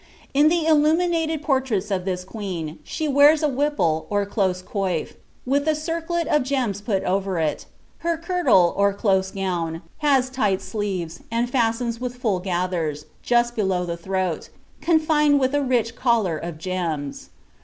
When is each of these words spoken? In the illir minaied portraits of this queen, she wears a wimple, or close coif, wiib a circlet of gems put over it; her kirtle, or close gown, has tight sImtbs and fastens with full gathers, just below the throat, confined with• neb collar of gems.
In 0.33 0.47
the 0.49 0.63
illir 0.65 0.95
minaied 0.97 1.43
portraits 1.43 1.91
of 1.91 2.05
this 2.05 2.23
queen, 2.23 2.79
she 2.83 3.07
wears 3.07 3.43
a 3.43 3.47
wimple, 3.47 4.07
or 4.09 4.25
close 4.25 4.63
coif, 4.63 5.13
wiib 5.47 5.67
a 5.67 5.75
circlet 5.75 6.25
of 6.27 6.41
gems 6.41 6.81
put 6.81 7.03
over 7.03 7.37
it; 7.37 7.67
her 7.99 8.17
kirtle, 8.17 8.73
or 8.75 8.93
close 8.93 9.29
gown, 9.29 9.83
has 9.99 10.31
tight 10.31 10.57
sImtbs 10.57 11.21
and 11.29 11.51
fastens 11.51 12.01
with 12.01 12.15
full 12.15 12.39
gathers, 12.39 13.05
just 13.21 13.55
below 13.55 13.85
the 13.85 13.95
throat, 13.95 14.49
confined 14.81 15.39
with• 15.39 15.51
neb 15.69 15.95
collar 15.95 16.35
of 16.35 16.57
gems. 16.57 17.29